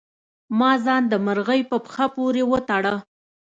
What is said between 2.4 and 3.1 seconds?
وتړه.